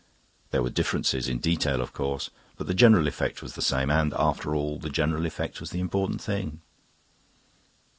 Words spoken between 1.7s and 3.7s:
of course; but the general effect was the